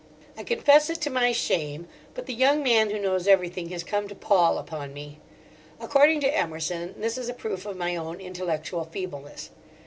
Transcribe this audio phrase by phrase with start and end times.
[0.35, 4.07] I confess it to my shame, but the young man who knows everything has come
[4.07, 5.19] to pall upon me.
[5.79, 9.51] According to Emerson, this is a proof of my own intellectual feebleness.